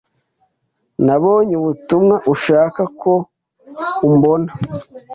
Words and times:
Nabonye 1.05 1.53
ubutumwa 1.57 2.15
ushaka 2.33 2.81
ko 3.01 3.11
umbona. 4.07 4.51